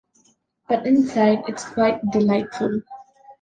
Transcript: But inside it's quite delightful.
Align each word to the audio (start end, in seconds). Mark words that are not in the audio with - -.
But 0.67 0.87
inside 0.87 1.43
it's 1.47 1.63
quite 1.63 2.01
delightful. 2.11 2.81